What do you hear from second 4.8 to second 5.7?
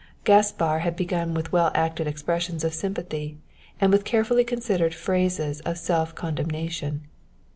phrases